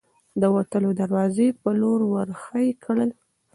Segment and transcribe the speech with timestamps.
[0.41, 3.09] د وتلو دروازې په لور ور هۍ کړل.